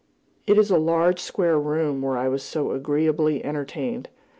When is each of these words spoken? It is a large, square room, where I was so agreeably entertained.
It 0.47 0.57
is 0.57 0.71
a 0.71 0.79
large, 0.79 1.19
square 1.19 1.59
room, 1.59 2.01
where 2.01 2.17
I 2.17 2.27
was 2.27 2.41
so 2.41 2.71
agreeably 2.71 3.45
entertained. 3.45 4.09